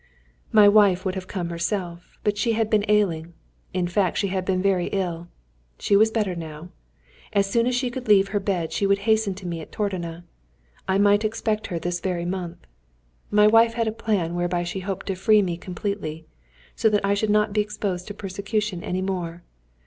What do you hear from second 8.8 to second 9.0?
would